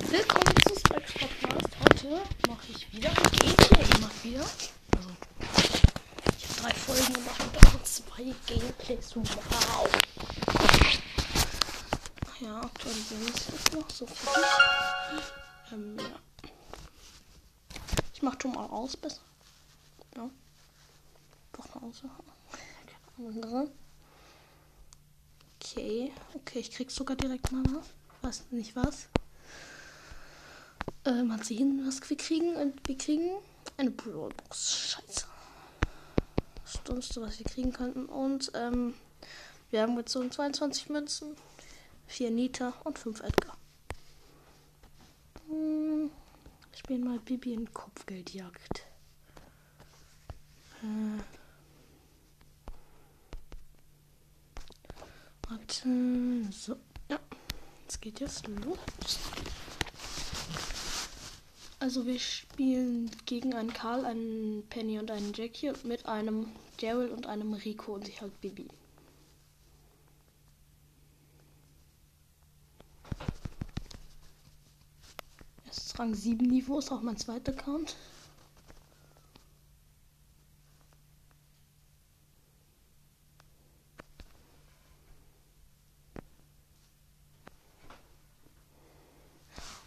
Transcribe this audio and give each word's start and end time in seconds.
Willkommen 0.00 0.54
zu 0.64 0.78
Specs 0.78 1.12
Podcast. 1.12 1.76
Heute 1.80 2.22
mache 2.48 2.68
ich 2.70 2.92
wieder 2.92 3.10
Gameplay. 3.10 3.84
Mach 4.00 4.24
wieder. 4.24 4.44
Also, 4.94 5.10
ich 6.38 6.48
habe 6.48 6.60
drei 6.62 6.72
Folgen 6.72 7.12
gemacht 7.14 7.42
und 7.42 7.56
davon 7.56 7.84
zwei 7.84 8.34
Gameplays. 8.46 9.16
Wow. 9.16 9.90
Ja, 12.40 12.60
aktualisieren 12.60 13.26
ist 13.26 13.50
jetzt 13.50 13.72
noch 13.74 13.90
so 13.90 14.06
viel. 14.06 14.42
Ähm, 15.72 15.96
ja. 15.98 16.48
Ich 18.14 18.22
mach 18.22 18.40
schon 18.40 18.52
mal 18.52 18.66
aus 18.66 18.96
besser. 18.96 19.20
Ja. 20.16 20.30
Doch 21.52 21.74
mal 21.74 21.88
aus. 21.88 22.02
Keine 22.52 23.28
andere. 23.28 23.70
Okay, 25.60 26.12
okay, 26.34 26.60
ich 26.60 26.70
krieg 26.70 26.90
sogar 26.92 27.16
direkt 27.16 27.50
mal 27.50 27.64
was. 27.74 27.88
Weiß 28.22 28.44
nicht 28.52 28.76
was. 28.76 29.08
Äh, 31.04 31.22
mal 31.22 31.42
sehen, 31.42 31.82
was 31.86 32.08
wir 32.08 32.16
kriegen. 32.16 32.54
Und 32.56 32.86
wir 32.86 32.98
kriegen 32.98 33.30
eine 33.76 33.90
Brawlbox. 33.90 34.76
Scheiße. 34.76 35.26
Das 36.62 36.82
Dümmste, 36.84 37.20
was 37.22 37.38
wir 37.38 37.46
kriegen 37.46 37.72
könnten. 37.72 38.06
Und 38.06 38.52
ähm, 38.54 38.94
wir 39.70 39.82
haben 39.82 39.96
gezogen 39.96 40.30
22 40.30 40.88
Münzen, 40.88 41.36
4 42.06 42.30
Nita 42.30 42.74
und 42.84 42.98
5 42.98 43.20
Edgar. 43.20 43.56
Hm, 45.48 46.10
ich 46.72 46.78
spiele 46.78 47.04
mal 47.04 47.18
Bibi 47.18 47.54
in 47.54 47.72
Kopfgeldjagd. 47.72 48.86
Äh, 50.82 51.22
warte, 55.48 56.52
so. 56.52 56.76
Ja, 57.08 57.18
es 57.86 58.00
geht 58.00 58.20
jetzt 58.20 58.46
los. 58.46 58.78
Also 61.80 62.06
wir 62.06 62.18
spielen 62.18 63.08
gegen 63.24 63.54
einen 63.54 63.72
Karl, 63.72 64.04
einen 64.04 64.64
Penny 64.68 64.98
und 64.98 65.12
einen 65.12 65.32
Jackie 65.32 65.72
mit 65.84 66.06
einem 66.06 66.48
Daryl 66.80 67.10
und 67.10 67.26
einem 67.26 67.52
Rico 67.52 67.94
und 67.94 68.08
ich 68.08 68.20
halt 68.20 68.40
Bibi. 68.40 68.66
Es 75.70 75.78
ist 75.78 75.98
Rang 76.00 76.14
7 76.14 76.44
Niveau, 76.48 76.78
ist 76.80 76.90
auch 76.90 77.02
mein 77.02 77.16
zweiter 77.16 77.52
Account. 77.52 77.94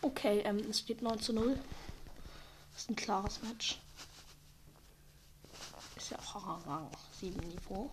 Okay, 0.03 0.41
ähm, 0.45 0.57
es 0.69 0.79
steht 0.79 1.01
9 1.01 1.19
zu 1.19 1.33
0. 1.33 1.57
Ein 2.91 2.95
klares 2.97 3.41
Match. 3.43 3.79
Ist 5.95 6.11
ja 6.11 6.19
auch 6.19 6.67
Rang 6.67 6.89
7 7.21 7.39
Niveau. 7.47 7.89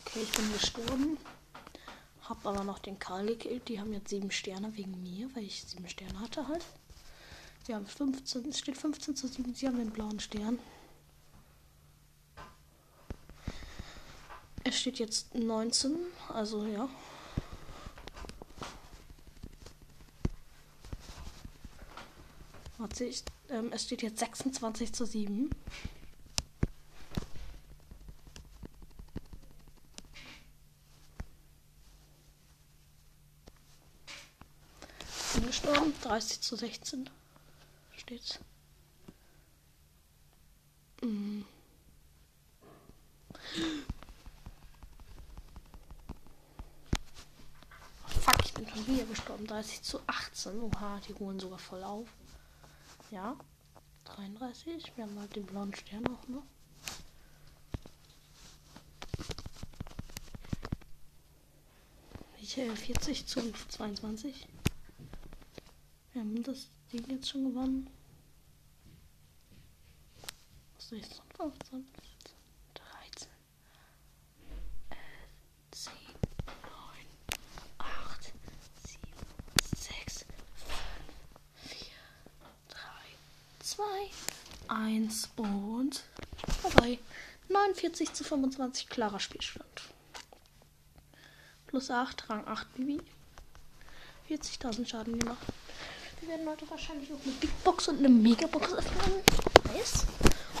Okay, 0.00 0.22
ich 0.24 0.32
bin 0.32 0.52
gestorben. 0.52 1.16
Hab 2.28 2.44
aber 2.44 2.64
noch 2.64 2.80
den 2.80 2.98
Karl 2.98 3.26
gekillt. 3.26 3.68
Die 3.68 3.78
haben 3.78 3.92
jetzt 3.92 4.08
7 4.08 4.32
Sterne 4.32 4.76
wegen 4.76 5.00
mir, 5.00 5.32
weil 5.36 5.44
ich 5.44 5.62
7 5.62 5.88
Sterne 5.88 6.18
hatte 6.18 6.48
halt. 6.48 6.64
Sie 7.64 7.72
haben 7.72 7.86
15, 7.86 8.48
es 8.48 8.58
steht 8.58 8.76
15 8.76 9.14
zu 9.14 9.28
7. 9.28 9.54
Sie 9.54 9.68
haben 9.68 9.78
den 9.78 9.92
blauen 9.92 10.18
Stern. 10.18 10.58
Es 14.64 14.76
steht 14.76 14.98
jetzt 14.98 15.36
19, 15.36 15.98
also 16.30 16.66
ja. 16.66 16.88
Ich, 23.00 23.24
ähm, 23.50 23.72
es 23.72 23.84
steht 23.84 24.02
jetzt 24.02 24.18
26 24.20 24.92
zu 24.92 25.04
7. 25.04 25.50
Bin 35.34 35.46
gestorben, 35.46 35.92
30 36.02 36.40
zu 36.40 36.56
16 36.56 37.10
steht's. 37.96 38.38
Mm. 41.02 41.42
Fuck, 48.06 48.36
ich 48.44 48.54
bin 48.54 48.66
schon 48.68 48.86
wieder 48.86 49.04
gestorben, 49.04 49.46
30 49.46 49.82
zu 49.82 50.00
18. 50.06 50.58
Oha, 50.62 51.00
die 51.06 51.14
holen 51.14 51.38
sogar 51.38 51.58
voll 51.58 51.84
auf. 51.84 52.08
Ja. 53.10 53.36
33. 54.04 54.92
Wir 54.96 55.04
haben 55.04 55.18
halt 55.18 55.34
den 55.36 55.46
blauen 55.46 55.74
Stern 55.74 56.06
auch 56.06 56.28
noch. 56.28 56.44
Ich 62.40 62.56
äh, 62.58 62.74
40 62.74 63.26
zu 63.26 63.52
22. 63.68 64.46
Wir 66.12 66.22
haben 66.22 66.42
das 66.42 66.68
Ding 66.92 67.04
jetzt 67.10 67.28
schon 67.28 67.44
gewonnen. 67.52 67.90
Was 70.76 70.88
soll 70.88 70.98
ich 70.98 71.06
sonst 71.36 71.36
15, 71.36 71.84
13, 72.74 73.28
11, 74.90 74.98
10, 75.72 75.92
9, 76.46 76.56
8, 77.78 78.32
7, 78.86 79.00
6, 79.76 80.26
5, 80.54 80.72
4, 81.64 81.88
3, 82.68 82.78
2, 83.60 83.84
1 84.86 85.30
und 85.34 86.04
vorbei. 86.62 87.00
49 87.48 88.12
zu 88.12 88.22
25, 88.22 88.88
klarer 88.88 89.18
Spielstand. 89.18 89.82
Plus 91.66 91.90
8, 91.90 92.30
Rang 92.30 92.46
8 92.46 92.72
Bibi. 92.74 93.00
40.000 94.30 94.86
Schaden 94.86 95.18
gemacht. 95.18 95.44
Wir 96.20 96.28
werden 96.28 96.48
heute 96.48 96.70
wahrscheinlich 96.70 97.10
noch 97.10 97.20
eine 97.20 97.32
Big 97.32 97.64
Box 97.64 97.88
und 97.88 97.98
eine 97.98 98.08
Megabox 98.08 98.74
öffnen. 98.74 99.22
Nice. 99.74 100.06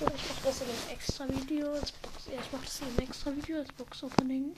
Oder 0.00 0.14
ich 0.14 0.28
mache 0.28 0.42
das 0.44 0.60
in 0.60 0.68
einem 0.68 0.90
extra 0.90 1.28
Video. 1.28 1.72
Als 1.72 1.92
Box, 1.92 2.26
ja, 2.26 2.40
ich 2.40 2.52
mache 2.52 2.64
das 2.64 2.80
in 2.80 2.86
einem 2.88 2.98
extra 2.98 3.36
Video 3.36 3.58
als 3.58 3.72
Box 3.72 4.02
Opening. 4.02 4.56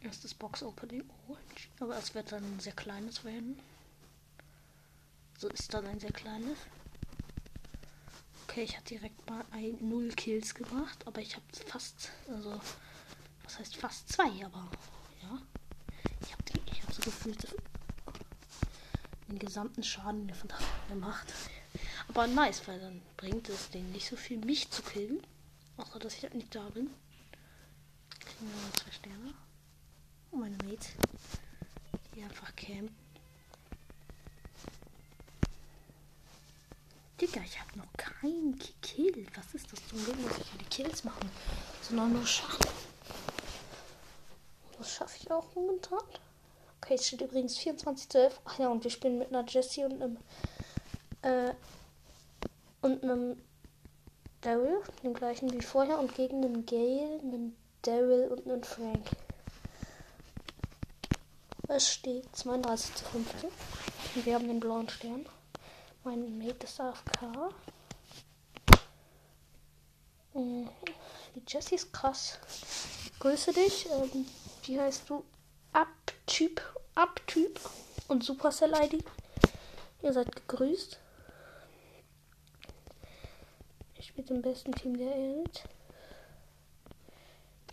Erstes 0.00 0.32
Box 0.32 0.62
Opening. 0.62 1.02
Oh, 1.26 1.36
aber 1.80 1.98
es 1.98 2.14
wird 2.14 2.30
dann 2.30 2.44
ein 2.44 2.60
sehr 2.60 2.72
kleines 2.72 3.24
werden. 3.24 3.58
So 5.38 5.48
ist 5.48 5.74
dann 5.74 5.86
ein 5.86 5.98
sehr 5.98 6.12
kleines. 6.12 6.56
Okay, 8.56 8.64
ich 8.64 8.74
habe 8.74 8.86
direkt 8.86 9.28
mal 9.28 9.44
ein 9.50 9.76
0 9.86 10.08
Kills 10.14 10.54
gemacht, 10.54 11.06
aber 11.06 11.20
ich 11.20 11.34
habe 11.34 11.44
fast, 11.66 12.10
also, 12.26 12.58
was 13.44 13.58
heißt 13.58 13.76
fast 13.76 14.10
zwei, 14.10 14.30
aber 14.46 14.70
ja. 15.20 15.42
Ich 16.22 16.32
habe 16.32 16.42
ich 16.72 16.82
hab 16.82 16.90
so 16.90 17.02
gefühlt 17.02 17.46
den 19.28 19.38
gesamten 19.38 19.82
Schaden 19.82 20.32
gemacht. 20.88 21.34
Aber 22.08 22.26
nice, 22.28 22.66
weil 22.66 22.80
dann 22.80 23.02
bringt 23.18 23.46
es 23.50 23.68
denen 23.68 23.92
nicht 23.92 24.08
so 24.08 24.16
viel, 24.16 24.38
mich 24.38 24.70
zu 24.70 24.80
killen. 24.80 25.20
Außer, 25.76 25.98
dass 25.98 26.14
ich 26.14 26.22
halt 26.22 26.34
nicht 26.34 26.54
da 26.54 26.66
bin. 26.70 26.88
Kriegen 28.20 28.50
wir 28.50 28.72
zwei 28.72 28.90
Sterne. 28.90 29.34
Und 30.30 30.40
meine 30.40 30.56
Mates, 30.64 30.92
die 32.14 32.22
einfach 32.22 32.56
campen. 32.56 32.96
Digga, 37.20 37.40
ich 37.40 37.58
habe 37.58 37.78
noch 37.78 37.90
keinen 37.96 38.58
gekillt. 38.58 39.32
Was 39.96 40.02
ist 40.02 40.08
das 40.08 40.14
zum 40.14 40.14
Glück, 40.14 40.20
muss 40.20 40.38
ich 40.38 40.58
die 40.58 40.64
Kills 40.64 41.04
machen, 41.04 41.30
sondern 41.80 42.12
nur 42.12 42.26
Schaden. 42.26 42.70
Das 44.76 44.94
schaffe 44.94 45.16
ich 45.18 45.30
auch 45.30 45.46
momentan. 45.54 46.00
Okay, 46.80 46.94
es 46.94 47.06
steht 47.06 47.22
übrigens 47.22 47.56
24 47.56 48.08
zu 48.08 48.18
11. 48.18 48.40
Ach 48.44 48.58
ja, 48.58 48.68
und 48.68 48.84
wir 48.84 48.90
spielen 48.90 49.18
mit 49.18 49.28
einer 49.28 49.46
Jessie 49.46 49.84
und 49.84 50.02
einem 50.02 50.18
äh, 51.22 51.54
und 52.82 53.02
einem 53.02 53.42
Daryl, 54.42 54.82
dem 55.02 55.14
gleichen 55.14 55.50
wie 55.52 55.62
vorher, 55.62 55.98
und 55.98 56.14
gegen 56.14 56.44
einen 56.44 56.66
Gale, 56.66 57.18
einen 57.20 57.56
Daryl 57.82 58.28
und 58.28 58.46
einen 58.46 58.64
Frank. 58.64 59.08
Es 61.68 61.88
steht 61.88 62.36
32 62.36 62.94
zu 62.94 63.04
15. 63.06 63.50
Und 64.14 64.26
wir 64.26 64.34
haben 64.34 64.46
den 64.46 64.60
blauen 64.60 64.88
Stern. 64.88 65.26
Mein 66.04 66.38
Mate 66.38 66.64
ist 66.66 66.80
AFK. 66.80 67.50
Mhm. 70.36 70.68
Die 71.34 71.42
Jessie 71.46 71.76
ist 71.76 71.92
krass. 71.92 72.38
Grüße 73.20 73.52
dich. 73.52 73.88
Ähm, 73.90 74.26
wie 74.64 74.78
heißt 74.78 75.08
du? 75.08 75.24
Abtyp. 75.72 76.60
Abtyp. 76.94 77.58
Und 78.08 78.22
Supercell 78.22 78.72
ID. 78.74 79.02
Ihr 80.02 80.12
seid 80.12 80.34
gegrüßt. 80.34 80.98
Ich 83.98 84.14
bin 84.14 84.26
im 84.28 84.42
besten 84.42 84.72
Team 84.72 84.96
der 84.96 85.10
Welt. 85.10 85.64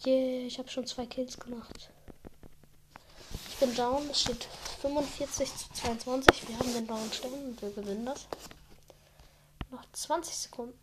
Yeah, 0.06 0.48
ich 0.48 0.58
habe 0.60 0.70
schon 0.70 0.86
zwei 0.86 1.06
Kills 1.06 1.40
gemacht. 1.40 1.90
Ich 3.50 3.58
bin 3.58 3.76
down. 3.76 4.10
Es 4.10 4.22
steht 4.22 4.48
45 4.82 5.56
zu 5.56 5.74
22. 5.74 6.48
Wir 6.50 6.60
haben 6.60 6.74
den 6.74 6.88
blauen 6.88 7.12
Stern 7.12 7.34
und 7.34 7.62
wir 7.62 7.72
gewinnen 7.72 8.06
das. 8.06 8.28
Noch 9.72 9.84
20 9.94 10.36
Sekunden. 10.36 10.78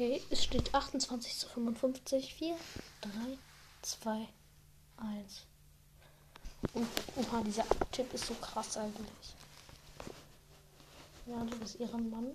Okay, 0.00 0.22
es 0.30 0.44
steht 0.44 0.72
28 0.72 1.36
zu 1.38 1.48
55. 1.48 2.32
4, 2.32 2.56
3, 3.00 3.10
2, 3.82 4.28
1. 4.96 5.44
Und 6.72 6.86
oha, 7.16 7.42
dieser 7.42 7.64
Tipp 7.90 8.14
ist 8.14 8.26
so 8.26 8.34
krass 8.34 8.76
eigentlich. 8.76 9.34
Ja, 11.26 11.42
du 11.42 11.58
bist 11.58 11.80
ihren 11.80 12.10
Mann. 12.10 12.28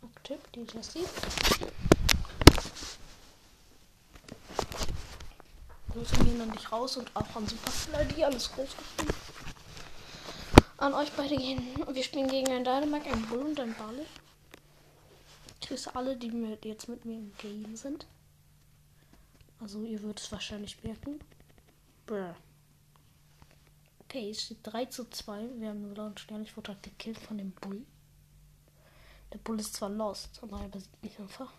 Aktiv, 0.00 0.38
die 0.54 0.60
Jessie. 0.60 1.04
Grüße 5.92 6.24
gehen 6.24 6.40
an 6.40 6.52
dich 6.52 6.72
raus 6.72 6.96
und 6.96 7.14
auch 7.14 7.36
an 7.36 7.46
Superfly, 7.46 8.14
die 8.14 8.24
alles 8.24 8.50
groß 8.50 8.70
geschrieben. 8.78 9.14
An 10.78 10.94
euch 10.94 11.12
beide 11.12 11.36
gehen. 11.36 11.62
Wir 11.92 12.02
spielen 12.02 12.28
gegen 12.28 12.48
einen 12.48 12.64
Dynamite, 12.64 13.10
einen 13.10 13.26
Bull 13.26 13.40
und 13.40 13.60
einen 13.60 13.74
Barley 13.74 14.06
grüße 15.70 15.94
alle, 15.94 16.16
die 16.16 16.32
mit, 16.32 16.64
jetzt 16.64 16.88
mit 16.88 17.04
mir 17.04 17.18
im 17.18 17.32
Game 17.38 17.76
sind. 17.76 18.08
Also 19.60 19.84
ihr 19.84 20.02
würdet 20.02 20.18
es 20.18 20.32
wahrscheinlich 20.32 20.82
merken. 20.82 21.20
Brr. 22.06 22.34
Okay, 24.00 24.30
es 24.30 24.42
steht 24.42 24.58
3 24.64 24.86
zu 24.86 25.08
2. 25.08 25.60
Wir 25.60 25.68
haben 25.68 25.84
einen 25.84 25.94
blauen 25.94 26.18
Stern. 26.18 26.42
Ich 26.42 26.56
wurde 26.56 26.72
halt 26.72 26.82
gekillt 26.82 27.18
von 27.18 27.38
dem 27.38 27.52
Bull. 27.52 27.86
Der 29.32 29.38
Bull 29.38 29.60
ist 29.60 29.74
zwar 29.74 29.90
lost, 29.90 30.40
aber 30.42 30.60
er 30.60 30.68
besiegt 30.68 31.04
mich 31.04 31.16
einfach. 31.20 31.52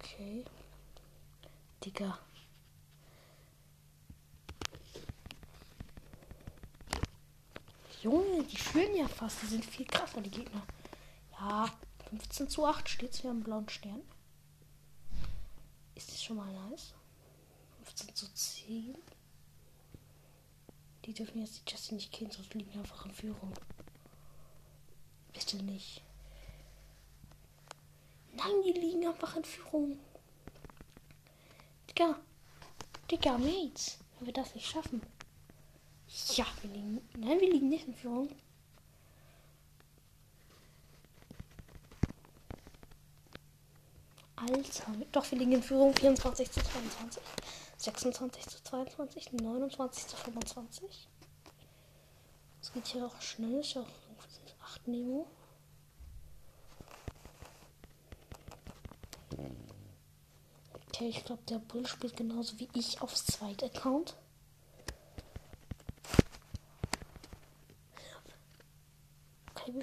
Okay. 0.00 0.44
Digga. 1.84 2.18
Junge, 8.04 8.44
die 8.44 8.58
führen 8.58 8.94
ja 8.94 9.08
fast. 9.08 9.40
Die 9.40 9.46
sind 9.46 9.64
viel 9.64 9.86
krasser, 9.86 10.20
die 10.20 10.30
Gegner. 10.30 10.62
Ja, 11.40 11.72
15 12.10 12.50
zu 12.50 12.66
8 12.66 12.86
steht 12.86 13.18
haben 13.20 13.30
einen 13.30 13.42
blauen 13.42 13.68
Stern. 13.70 14.02
Ist 15.94 16.12
das 16.12 16.22
schon 16.22 16.36
mal 16.36 16.52
nice? 16.68 16.92
15 17.82 18.14
zu 18.14 18.34
10. 18.34 18.94
Die 21.06 21.14
dürfen 21.14 21.40
jetzt 21.40 21.62
die 21.66 21.70
Jessie 21.70 21.94
nicht 21.94 22.12
killen, 22.12 22.30
sonst 22.30 22.52
liegen 22.52 22.78
einfach 22.78 23.06
in 23.06 23.14
Führung. 23.14 23.54
Bitte 25.32 25.56
nicht. 25.62 26.02
Nein, 28.34 28.62
die 28.66 28.72
liegen 28.72 29.06
einfach 29.06 29.34
in 29.36 29.44
Führung. 29.44 29.98
Digga. 31.88 32.20
Digga, 33.10 33.38
Mates. 33.38 33.98
Wenn 34.18 34.26
wir 34.26 34.34
das 34.34 34.54
nicht 34.54 34.66
schaffen. 34.66 35.00
Ja, 36.36 36.46
wir 36.62 36.70
liegen. 36.70 37.00
Nein, 37.18 37.40
wir 37.40 37.50
liegen 37.50 37.68
nicht 37.68 37.88
in 37.88 37.94
Führung. 37.94 38.28
Alter. 44.36 44.92
Doch, 45.10 45.30
wir 45.30 45.38
liegen 45.38 45.52
in 45.52 45.62
Führung 45.62 45.94
24 45.94 46.50
zu 46.50 46.60
22, 46.60 47.22
26 47.78 48.46
zu 48.46 48.62
22, 48.62 49.32
29 49.32 50.06
zu 50.06 50.16
25. 50.16 51.08
Es 52.60 52.72
geht 52.72 52.86
hier 52.86 53.06
auch 53.06 53.20
schnell. 53.20 53.60
Ich 53.60 53.76
auch 53.76 53.86
8 54.62 54.88
Nemo. 54.88 55.26
Okay, 60.88 61.08
ich 61.08 61.24
glaube, 61.24 61.42
der 61.48 61.58
Bull 61.58 61.86
spielt 61.86 62.16
genauso 62.16 62.58
wie 62.60 62.68
ich 62.74 63.02
aufs 63.02 63.26
zweite 63.26 63.66
Account. 63.66 64.16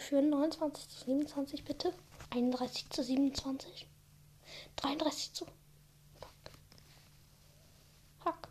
Führen 0.02 0.30
29 0.30 0.90
zu 0.90 1.06
27, 1.06 1.64
bitte. 1.64 1.94
31 2.32 2.90
zu 2.90 3.04
27. 3.04 3.88
33 4.78 5.34
zu. 5.34 5.46
Fuck. 6.20 6.52
Fuck. 8.20 8.50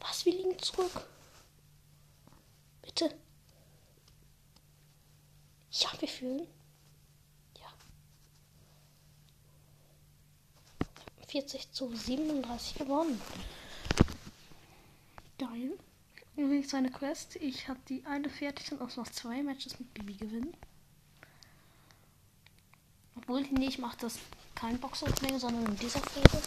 Was? 0.00 0.24
Wir 0.24 0.32
liegen 0.32 0.58
zurück. 0.58 1.08
Bitte. 2.82 3.14
Ja, 5.70 5.88
wir 5.98 6.08
führen. 6.08 6.46
Ja. 7.58 7.72
40 11.28 11.72
zu 11.72 11.94
37 11.94 12.74
gewonnen. 12.76 13.20
Geil. 15.38 15.76
Übrigens 16.36 16.74
eine 16.74 16.90
Quest. 16.90 17.36
Ich 17.36 17.68
habe 17.68 17.78
die 17.88 18.04
eine 18.06 18.28
fertig 18.28 18.72
und 18.72 18.82
auch 18.82 18.96
noch 18.96 19.08
zwei 19.08 19.42
Matches 19.42 19.78
mit 19.78 19.94
Bibi 19.94 20.14
gewinnen. 20.14 20.54
Obwohl, 23.16 23.42
nee, 23.52 23.68
ich 23.68 23.78
mache 23.78 23.96
das 24.00 24.18
kein 24.54 24.78
Box-Opening, 24.78 25.38
sondern 25.38 25.66
in 25.66 25.76
dieser 25.76 26.00
Folge. 26.00 26.38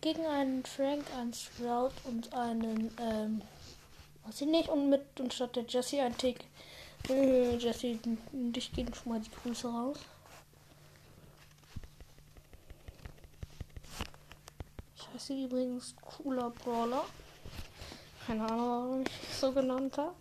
Gegen 0.00 0.26
einen 0.26 0.64
Frank, 0.64 1.04
einen 1.16 1.34
Sprout 1.34 1.92
und 2.04 2.32
einen, 2.32 2.92
ähm, 3.00 3.42
weiß 4.24 4.42
ich 4.42 4.46
nicht, 4.46 4.68
und 4.68 4.88
mit, 4.88 5.18
und 5.18 5.34
statt 5.34 5.56
der 5.56 5.64
Jesse 5.64 6.02
ein 6.02 6.16
Tick. 6.16 6.44
Äh, 7.08 7.56
Jesse, 7.56 7.98
dich 8.32 8.72
gehen 8.72 8.94
schon 8.94 9.12
mal 9.12 9.20
die 9.20 9.30
Grüße 9.30 9.68
raus. 9.68 9.98
Sie 15.26 15.44
übrigens 15.44 15.94
cooler 16.00 16.50
Brawler. 16.50 17.04
Keine 18.26 18.44
Ahnung, 18.44 18.58
warum 18.58 19.00
ich 19.02 19.34
so 19.34 19.52
genannt 19.52 19.98
habe. 19.98 20.14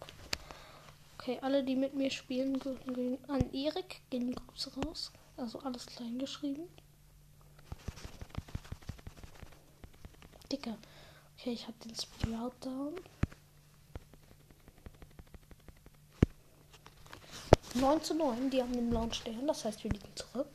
Okay, 1.18 1.40
alle, 1.42 1.64
die 1.64 1.76
mit 1.76 1.94
mir 1.94 2.12
spielen, 2.12 2.60
gehen 2.60 3.18
an 3.28 3.54
Erik. 3.54 4.02
Gehen 4.10 4.34
Grüße 4.34 4.72
raus. 4.82 5.12
Also 5.38 5.60
alles 5.60 5.86
klein 5.86 6.20
geschrieben. 6.20 6.68
Dicker. 10.52 10.78
Okay, 11.38 11.54
ich 11.54 11.68
habe 11.68 11.78
den 11.84 11.96
Sprout 11.96 12.54
down. 12.62 12.96
9 17.76 18.02
zu 18.04 18.14
9, 18.14 18.50
die 18.50 18.62
haben 18.62 18.72
den 18.72 18.90
blauen 18.90 19.12
Stern, 19.12 19.48
das 19.48 19.66
heißt, 19.66 19.84
wir 19.84 19.92
liegen 19.92 20.16
zurück. 20.16 20.48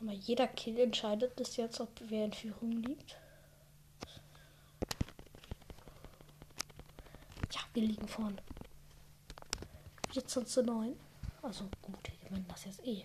Aber 0.00 0.12
jeder 0.12 0.46
Kill 0.46 0.78
entscheidet 0.78 1.34
bis 1.36 1.56
jetzt, 1.56 1.80
ob 1.80 1.88
wer 2.08 2.26
in 2.26 2.32
Führung 2.32 2.82
liegt. 2.82 3.16
Ja, 7.52 7.60
wir 7.74 7.82
liegen 7.82 8.06
vorne. 8.06 8.36
14 10.12 10.46
zu 10.46 10.62
9. 10.62 10.94
Also 11.42 11.68
gut, 11.82 11.98
wir 12.04 12.28
gewinnen 12.28 12.46
das 12.48 12.64
jetzt 12.64 12.84
eh. 12.86 13.04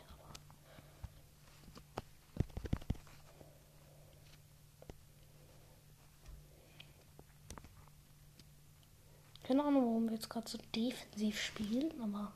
Keine 9.44 9.64
Ahnung, 9.64 9.86
warum 9.86 10.06
wir 10.06 10.16
jetzt 10.16 10.30
gerade 10.30 10.50
so 10.50 10.58
defensiv 10.74 11.40
spielen, 11.42 12.02
aber. 12.02 12.32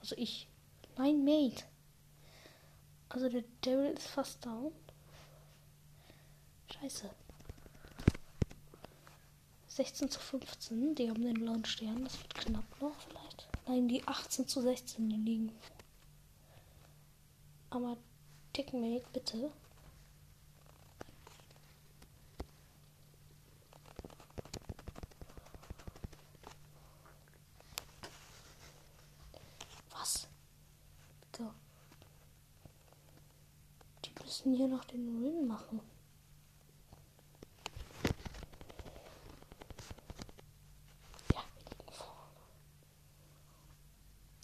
Also 0.00 0.14
ich. 0.18 0.48
Mein 0.96 1.24
Mate. 1.24 1.64
Also 3.16 3.30
der 3.30 3.44
Daryl 3.62 3.94
ist 3.94 4.08
fast 4.08 4.44
down. 4.44 4.72
Scheiße. 6.70 7.08
16 9.68 10.10
zu 10.10 10.20
15. 10.20 10.94
Die 10.94 11.08
haben 11.08 11.22
den 11.22 11.32
blauen 11.32 11.64
Stern. 11.64 12.04
Das 12.04 12.20
wird 12.20 12.34
knapp 12.34 12.82
noch 12.82 12.94
vielleicht. 13.08 13.48
Nein, 13.66 13.88
die 13.88 14.06
18 14.06 14.46
zu 14.46 14.60
16 14.60 15.08
die 15.08 15.16
liegen. 15.16 15.52
Aber 17.70 17.96
Tickmate, 18.52 19.06
bitte. 19.14 19.50
müssen 34.46 34.58
hier 34.58 34.68
noch 34.68 34.84
den 34.84 35.22
Win 35.22 35.46
machen. 35.48 35.80
Ja, 41.32 41.42
wir 41.54 41.64
liegen 41.64 41.92
vorne. 41.92 42.30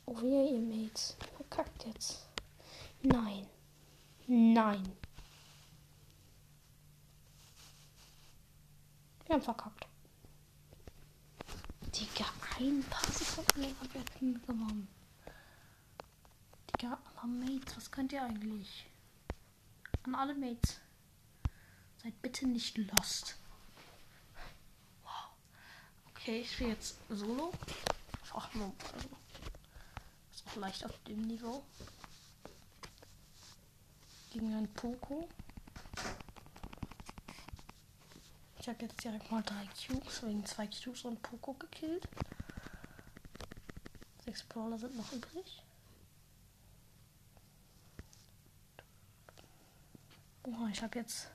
Oh, 0.06 0.20
wir, 0.20 0.50
ihr 0.50 0.60
Mates. 0.60 1.16
Verkackt 1.36 1.86
jetzt. 1.86 2.28
Nein. 3.02 3.46
Nein. 4.26 4.82
Wir 9.26 9.34
haben 9.34 9.42
verkackt. 9.42 9.86
Digga, 11.94 12.24
ein 12.58 12.82
paar 12.90 13.12
Sekunden 13.12 13.60
länger 13.60 13.94
werden 13.94 14.42
gewonnen. 14.42 14.88
Digga, 16.70 16.98
aber 17.14 17.26
Mates, 17.28 17.76
was 17.76 17.90
könnt 17.90 18.12
ihr 18.12 18.22
eigentlich? 18.22 18.86
An 20.04 20.14
alle 20.14 20.34
Mates. 20.34 20.80
Seid 22.02 22.20
bitte 22.22 22.46
nicht 22.46 22.76
lost. 22.78 23.36
Wow. 25.02 25.30
Okay, 26.10 26.40
ich 26.40 26.52
spiele 26.52 26.70
jetzt 26.70 26.96
Solo. 27.08 27.52
Nur, 28.54 28.72
also. 28.94 29.08
Ist 30.32 30.46
auch 30.46 30.56
leicht 30.56 30.84
auf 30.84 30.98
dem 31.04 31.22
Niveau. 31.22 31.64
Gegen 34.30 34.54
einen 34.54 34.72
Poco. 34.74 35.28
Ich 38.58 38.68
habe 38.68 38.82
jetzt 38.84 39.02
direkt 39.02 39.30
mal 39.30 39.42
drei 39.42 39.66
Cubes 39.66 40.22
wegen 40.22 40.44
zwei 40.46 40.66
Cubes 40.66 41.04
und 41.04 41.20
Poco 41.22 41.54
gekillt. 41.54 42.08
Sechs 44.24 44.42
Brawler 44.44 44.78
sind 44.78 44.96
noch 44.96 45.12
übrig. 45.12 45.62
Ich 50.72 50.82
habe 50.82 50.98
jetzt 50.98 51.28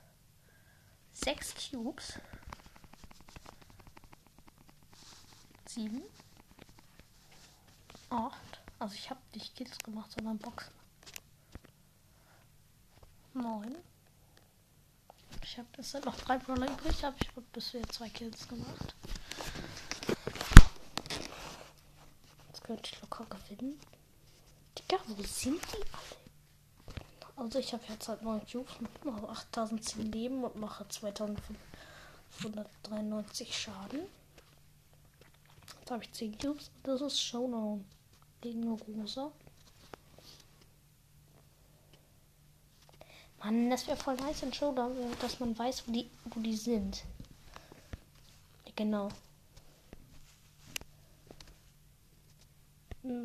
sechs 1.12 1.54
Cubes. 1.54 2.18
Sieben. 5.66 6.02
Acht. 8.10 8.60
Also 8.78 8.94
ich 8.94 9.10
habe 9.10 9.20
nicht 9.34 9.54
Kills 9.54 9.78
gemacht, 9.78 10.10
sondern 10.12 10.38
Boxen. 10.38 10.72
Neun. 13.34 13.76
Ich 15.42 15.56
habe 15.58 15.68
es 15.78 15.92
sind 15.92 16.04
noch 16.04 16.16
drei 16.16 16.38
Brawler 16.38 16.70
übrig, 16.70 17.04
habe 17.04 17.16
ich 17.20 17.30
bisher 17.52 17.82
zwei 17.88 18.08
Kills 18.08 18.48
gemacht. 18.48 18.94
Jetzt 22.48 22.64
könnte 22.64 22.90
ich 22.92 23.00
locker 23.00 23.24
gewinnen. 23.26 23.78
Digga, 24.78 24.98
wo 25.06 25.22
sind 25.22 25.62
die 25.72 25.82
alle? 25.92 26.27
Also 27.38 27.58
ich 27.60 27.72
habe 27.72 27.84
jetzt 27.88 28.08
halt 28.08 28.20
9 28.22 28.44
Cubes, 28.50 28.72
mache 29.04 29.28
8010 29.28 30.10
Leben 30.10 30.42
und 30.42 30.56
mache 30.56 30.88
2593 30.88 33.56
Schaden. 33.56 34.00
Jetzt 35.78 35.90
habe 35.90 36.02
ich 36.02 36.12
10 36.12 36.36
Cubes 36.36 36.72
und 36.74 36.88
das 36.88 37.00
ist 37.00 37.20
Showdown 37.20 37.84
gegen 38.40 38.68
Rosa. 38.68 39.30
Mann, 43.38 43.70
das 43.70 43.86
wäre 43.86 43.96
voll 43.96 44.16
nice 44.16 44.42
in 44.42 44.52
Showdown, 44.52 44.96
dass 45.20 45.38
man 45.38 45.56
weiß, 45.56 45.86
wo 45.86 45.92
die, 45.92 46.10
wo 46.24 46.40
die 46.40 46.56
sind. 46.56 47.04
Genau. 48.74 49.10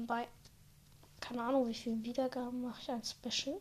Bei 0.05 0.27
keine 1.19 1.41
Ahnung, 1.41 1.67
wie 1.67 1.73
viele 1.73 2.03
Wiedergaben 2.03 2.61
mache 2.61 2.79
ich 2.79 2.91
ein 2.91 3.03
Special. 3.03 3.59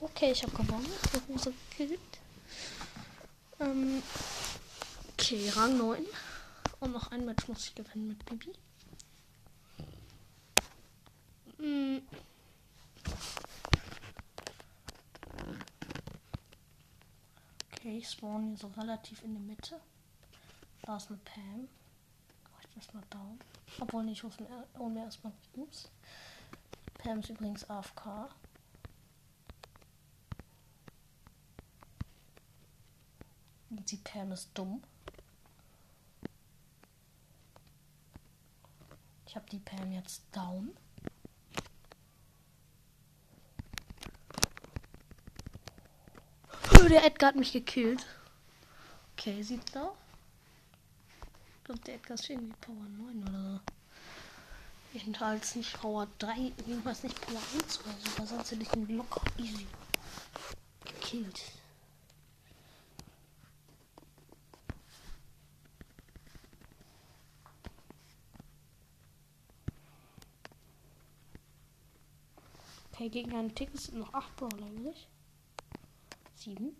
Okay, 0.00 0.30
ich 0.30 0.42
habe 0.44 0.52
gewonnen. 0.52 0.86
Die 1.12 1.32
Hose 1.32 1.52
gekillt. 1.70 2.00
Ähm, 3.58 4.00
okay, 5.12 5.50
Rang 5.50 5.76
9. 5.76 6.06
Und 6.80 6.92
noch 6.92 7.10
ein 7.10 7.24
Match 7.24 7.48
muss 7.48 7.66
ich 7.66 7.74
gewinnen 7.74 8.08
mit 8.08 8.24
Bibi. 8.24 8.52
Mm. 11.58 11.98
Okay, 17.72 17.98
ich 17.98 18.08
spawn 18.08 18.46
hier 18.48 18.56
so 18.56 18.68
relativ 18.80 19.24
in 19.24 19.32
der 19.32 19.42
Mitte. 19.42 19.80
Da 20.82 20.96
ist 20.96 21.08
eine 21.08 21.18
Pam. 21.24 21.68
Ich 22.60 22.84
das 22.84 22.94
mal 22.94 23.02
down. 23.10 23.40
Obwohl 23.80 24.04
nicht, 24.04 24.22
ich 24.22 24.78
hole 24.78 24.90
mir 24.90 25.02
erstmal. 25.02 25.32
Pam 26.98 27.18
ist 27.18 27.30
übrigens 27.30 27.68
AFK. 27.68 28.28
Die 33.86 33.96
Pam 33.96 34.32
ist 34.32 34.50
dumm. 34.54 34.82
Ich 39.26 39.36
habe 39.36 39.46
die 39.50 39.58
Pam 39.58 39.92
jetzt 39.92 40.22
down. 40.32 40.76
Oh, 46.74 46.88
der 46.88 47.04
Edgar 47.04 47.28
hat 47.28 47.36
mich 47.36 47.52
gekillt. 47.52 48.06
Okay, 49.12 49.42
sieht 49.42 49.74
da. 49.74 49.92
Ich 51.58 51.64
glaube, 51.64 51.80
der 51.80 51.94
Edgar 51.96 52.14
ist 52.14 52.28
irgendwie 52.28 52.54
Power 52.60 52.74
9 52.76 53.22
oder 53.28 53.54
so. 53.54 53.60
Jedenfalls 54.94 55.54
nicht 55.54 55.72
Power 55.78 56.08
3, 56.18 56.52
jedenfalls 56.66 57.02
nicht 57.02 57.20
Power 57.20 57.40
1 57.54 57.80
oder 57.80 57.94
so, 58.16 58.24
sonst 58.24 58.50
hätte 58.50 58.62
ich 58.62 58.72
ihn 58.74 58.96
locker 58.96 59.22
easy 59.38 59.66
gekillt. 60.84 61.57
Okay, 72.98 73.10
gegen 73.10 73.32
einen 73.32 73.54
Tick 73.54 73.70
sind 73.78 73.98
noch 73.98 74.12
8 74.12 74.34
Brawler 74.34 74.66
übrig. 74.72 75.06
7. 76.34 76.76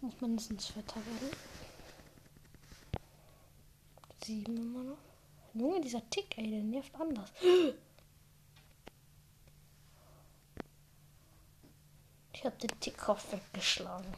Muss 0.00 0.20
mindestens 0.20 0.66
fetter 0.66 0.96
werden. 0.96 1.36
7 4.24 4.56
immer 4.56 4.82
noch. 4.82 4.98
Junge, 5.54 5.80
dieser 5.82 6.10
Tick, 6.10 6.36
ey, 6.36 6.50
der 6.50 6.64
nervt 6.64 6.92
anders. 6.96 7.30
Ich 12.32 12.44
hab 12.44 12.58
den 12.58 12.80
Tickkopf 12.80 13.30
weggeschlagen. 13.30 14.12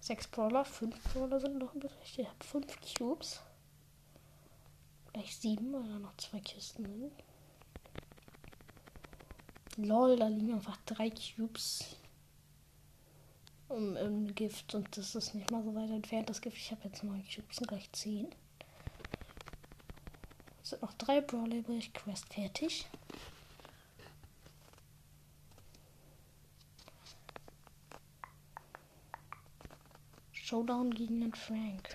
6 0.00 0.26
Brawler, 0.26 0.66
5 0.66 1.14
Brawler 1.14 1.40
sind 1.40 1.56
noch 1.56 1.74
übrig. 1.74 1.92
Ich 2.02 2.28
hab 2.28 2.44
5 2.44 2.78
Cubes. 2.94 3.40
Gleich 5.14 5.34
7, 5.34 5.72
weil 5.72 5.88
da 5.88 5.98
noch 5.98 6.16
zwei 6.18 6.40
Kisten 6.40 6.84
sind. 6.84 7.25
Lol, 9.76 10.16
da 10.16 10.28
liegen 10.28 10.54
einfach 10.54 10.78
drei 10.86 11.10
Cubes 11.10 11.96
im, 13.68 13.96
im 13.96 14.34
Gift 14.34 14.74
und 14.74 14.96
das 14.96 15.14
ist 15.14 15.34
nicht 15.34 15.50
mal 15.50 15.62
so 15.62 15.74
weit 15.74 15.90
entfernt, 15.90 16.30
das 16.30 16.40
Gift. 16.40 16.56
Ich 16.56 16.70
habe 16.70 16.84
jetzt 16.84 17.04
neun 17.04 17.24
Cubes 17.24 17.58
und 17.58 17.68
gleich 17.68 17.90
zehn. 17.92 18.28
Es 20.62 20.70
sind 20.70 20.82
noch 20.82 20.94
drei 20.94 21.20
Brawler 21.20 21.56
übrig. 21.56 21.92
Quest 21.92 22.32
fertig. 22.32 22.86
Showdown 30.32 30.90
gegen 30.92 31.20
den 31.20 31.34
Frank. 31.34 31.94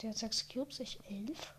Der 0.00 0.10
hat 0.10 0.18
6 0.18 0.48
Cubes, 0.48 0.80
ich 0.80 0.98
11. 1.04 1.54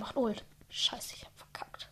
macht 0.00 0.16
Ult. 0.16 0.44
Scheiße, 0.70 1.14
ich 1.14 1.24
hab 1.24 1.36
verkackt. 1.36 1.88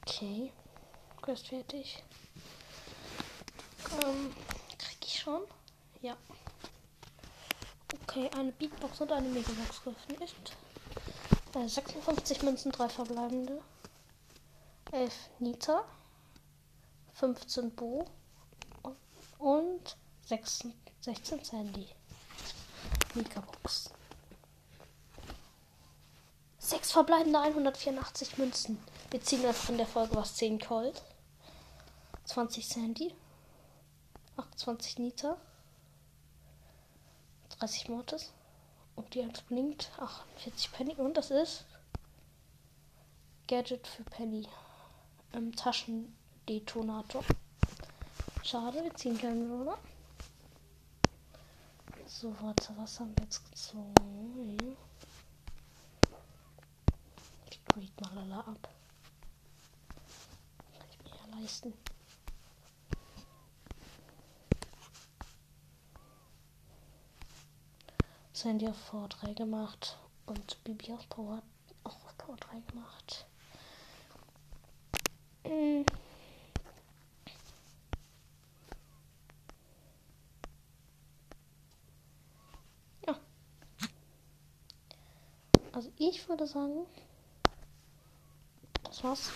Okay. 0.00 0.52
Quest 1.20 1.48
fertig. 1.48 2.02
Ähm, 4.02 4.34
krieg 4.78 4.98
ich 5.04 5.18
schon? 5.20 5.42
Ja. 6.00 6.16
Okay, 8.02 8.30
eine 8.36 8.52
Beatbox 8.52 9.00
und 9.02 9.12
eine 9.12 9.28
Megabox 9.28 9.82
geöffnet. 9.84 10.56
Äh, 11.54 11.68
56 11.68 12.42
Münzen, 12.42 12.72
3 12.72 12.88
verbleibende. 12.88 13.60
11 14.90 15.14
Nita. 15.38 15.84
15 17.14 17.74
Bo. 17.74 18.06
Und 19.38 19.96
16, 20.26 20.72
16 21.00 21.44
Sandy. 21.44 21.88
Megabox. 23.14 23.90
Sechs 26.58 26.92
verbleibende 26.92 27.40
184 27.40 28.38
Münzen. 28.38 28.78
Wir 29.10 29.20
ziehen 29.22 29.42
jetzt 29.42 29.64
von 29.64 29.76
der 29.76 29.86
Folge 29.86 30.14
was 30.16 30.36
10 30.36 30.58
Colt. 30.60 31.02
20 32.24 32.66
Sandy. 32.66 33.14
28 34.36 34.98
Nita. 34.98 35.36
30 37.58 37.88
Mortis. 37.88 38.32
Und 38.96 39.12
die 39.14 39.22
1 39.22 39.42
blinkt. 39.42 39.90
48 39.98 40.72
Penny. 40.72 40.94
Und 40.94 41.16
das 41.16 41.30
ist 41.30 41.64
Gadget 43.48 43.86
für 43.86 44.04
Penny. 44.04 44.48
ähm, 45.34 45.54
Taschendetonator. 45.54 47.22
Schade, 48.42 48.82
wir 48.82 48.94
ziehen 48.94 49.18
keinen 49.18 49.50
Roller. 49.50 49.78
So, 52.14 52.32
warte, 52.40 52.72
was 52.76 53.00
haben 53.00 53.12
wir 53.16 53.24
jetzt 53.24 53.42
gezogen? 53.50 54.76
Ich 57.50 57.60
trade 57.64 58.14
mal 58.14 58.22
alle 58.22 58.44
ab. 58.44 58.68
Kann 60.72 60.86
ich 60.90 60.98
mir 61.02 61.10
ja 61.16 61.40
leisten. 61.40 61.72
Sandy 68.32 68.68
auf 68.68 68.90
Power 68.90 69.08
3 69.08 69.32
gemacht 69.34 69.98
und 70.26 70.62
Bibi 70.64 70.92
auf 70.92 71.08
Power 71.08 71.42
auch 71.84 72.04
auf 72.04 72.18
Power 72.18 72.36
3 72.36 72.60
gemacht. 72.60 73.26
Mhm. 75.44 75.84
Ja. 83.06 83.18
Also 85.82 85.94
ich 85.98 86.28
würde 86.28 86.46
sagen, 86.46 86.86
das 88.84 89.02
war's. 89.02 89.30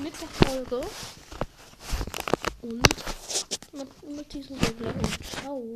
Mit 0.00 0.12
der 0.20 0.28
Folge. 0.28 0.80
Und 2.62 2.82
mit, 3.72 4.16
mit 4.16 4.32
diesem 4.32 4.56
und 4.58 5.24
ciao. 5.24 5.66